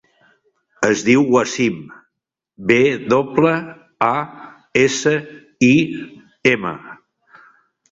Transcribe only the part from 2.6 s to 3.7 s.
ve doble,